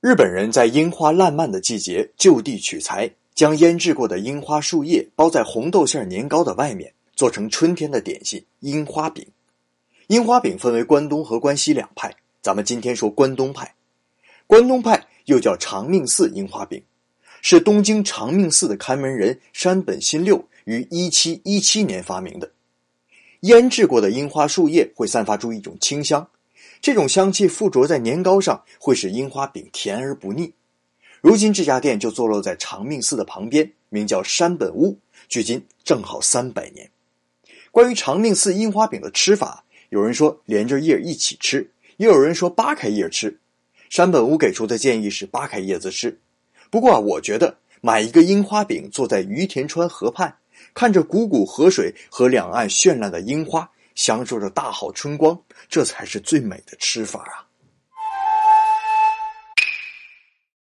[0.00, 9.26] 日本人在樱花烂漫的季节就地取材，将腌制过的樱花树叶包在红豆馅年糕的外面，做成春天的点心——樱花饼。
[10.06, 13.74] 樱花饼分为关东和关西两派，咱们今天说关东派。
[14.46, 16.80] 关东派又叫长命寺樱花饼，
[17.42, 22.48] 是东京长命寺的看门人山本新六于一七一七年发明的。
[23.40, 26.28] 腌制过的樱花树叶会散发出一种清香，
[26.80, 30.52] 这种香气附着在年糕上，会使樱花饼甜而不腻。
[31.20, 36.90] 如今这家店就坐落在长命寺的旁边，名叫山本屋，距今正好三百年。
[37.70, 43.38] 关于长命寺樱花饼的吃法，有人说连着叶一起吃，也有人说扒开叶吃。
[43.90, 46.18] 山本屋给出的建议是扒开叶子吃。
[46.70, 50.36] 不过啊，我觉得买一个樱花饼，坐在于田川河畔。
[50.74, 55.36] 看着汩汩河水和两岸绚烂的樱花，享受着大好春光，
[55.68, 57.47] 这才是最美的吃法啊！